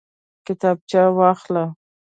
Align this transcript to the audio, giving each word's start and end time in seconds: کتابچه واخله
کتابچه 0.45 1.01
واخله 1.17 1.63